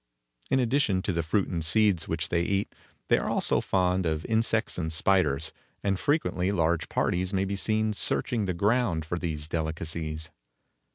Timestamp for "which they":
2.07-2.41